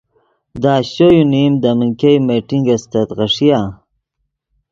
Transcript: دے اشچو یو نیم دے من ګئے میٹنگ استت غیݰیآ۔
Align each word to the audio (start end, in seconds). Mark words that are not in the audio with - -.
دے 0.61 0.71
اشچو 0.79 1.07
یو 1.15 1.23
نیم 1.31 1.53
دے 1.61 1.71
من 1.77 1.89
ګئے 1.99 2.13
میٹنگ 2.27 2.67
استت 2.75 3.09
غیݰیآ۔ 3.17 3.59